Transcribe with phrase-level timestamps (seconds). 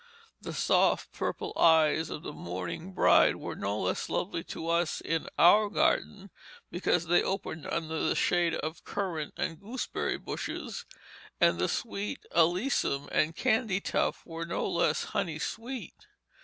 [0.41, 5.27] The soft, purple eyes of the mourning bride were no less lovely to us in
[5.37, 6.31] "our garden"
[6.71, 10.85] because they opened under the shade of currant and gooseberry bushes;
[11.39, 15.93] and the sweet alyssum and candytuft were no less honey sweet.